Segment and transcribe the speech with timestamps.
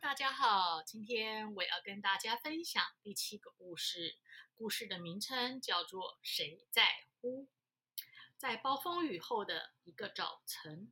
[0.00, 4.16] 大家好，今天我要跟大家分享第七个故事。
[4.54, 6.82] 故事的名称叫做《谁在
[7.20, 7.44] 乎》。
[8.38, 10.90] 在暴风雨后的一个早晨，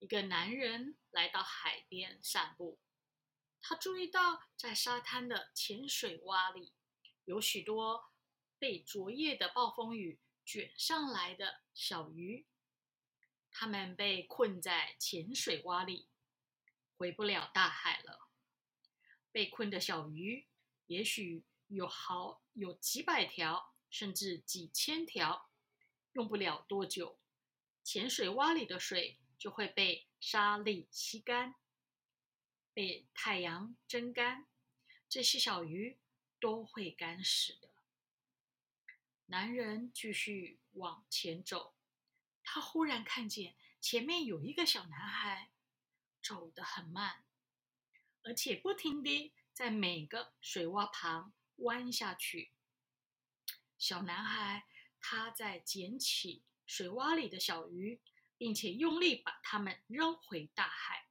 [0.00, 2.80] 一个男人来到海边散步。
[3.60, 6.72] 他注意到，在沙滩的浅水洼里，
[7.26, 8.10] 有许多
[8.58, 12.44] 被昨夜的暴风雨卷上来的小鱼。
[13.52, 16.08] 它们被困在浅水洼里。
[16.96, 18.28] 回不了大海了。
[19.32, 20.46] 被困的小鱼，
[20.86, 25.50] 也许有好有几百条，甚至几千条。
[26.12, 27.20] 用不了多久，
[27.84, 31.54] 浅水洼里的水就会被沙粒吸干，
[32.72, 34.46] 被太阳蒸干，
[35.10, 35.98] 这些小鱼
[36.40, 37.70] 都会干死的。
[39.26, 41.74] 男人继续往前走，
[42.42, 45.50] 他忽然看见前面有一个小男孩。
[46.26, 47.22] 走得很慢，
[48.24, 52.50] 而且不停地在每个水洼旁弯下去。
[53.78, 54.66] 小男孩
[55.00, 58.00] 他在捡起水洼里的小鱼，
[58.36, 61.06] 并且用力把它们扔回大海。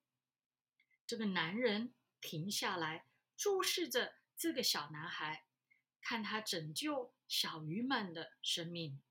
[1.07, 3.05] 这个男人停下来，
[3.37, 5.45] 注视着这个小男孩，
[6.01, 9.01] 看他拯救小鱼们的生命。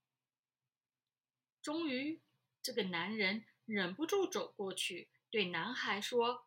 [1.63, 2.21] 终于，
[2.63, 5.09] 这个男人忍不住走过去。
[5.35, 6.47] 对男孩说：“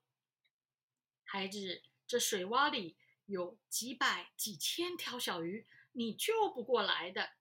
[1.28, 7.32] 孩子，这水洼里有几百、几千条小鱼，你救不过来的。”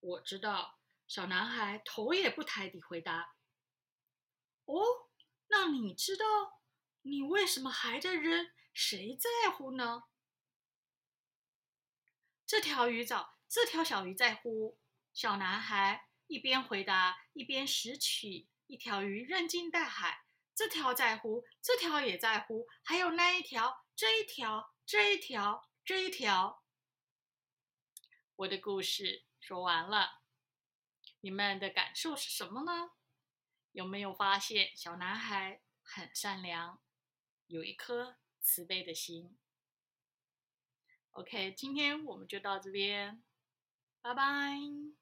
[0.00, 3.34] 我知道，小男孩头也不抬地回答
[4.64, 4.80] ：“哦，
[5.48, 6.24] 那你知道
[7.02, 8.50] 你为什么还在扔？
[8.72, 10.04] 谁在乎呢？”
[12.48, 14.80] 这条鱼找这条小鱼在乎。
[15.12, 18.48] 小男孩一边回答，一边拾起。
[18.66, 20.24] 一条鱼扔进大海，
[20.54, 26.62] 这条在乎，这条也在乎，还有那一条，这一条，这一条，这一条。
[28.36, 30.22] 我的故事说完了，
[31.20, 32.92] 你们的感受是什么呢？
[33.72, 36.80] 有没有发现小男孩很善良，
[37.46, 39.38] 有一颗慈悲的心
[41.12, 43.22] ？OK，今天我们就到这边，
[44.00, 45.01] 拜拜。